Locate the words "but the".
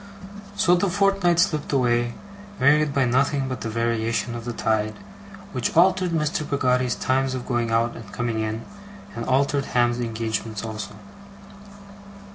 3.47-3.69